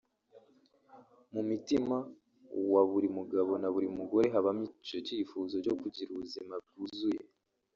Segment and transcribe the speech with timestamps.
[1.33, 1.97] mu mutima
[2.73, 7.21] wa buri mugabo na buri mugore habamo icyo cyifuzo cyo kugira ubuzima bwuzuye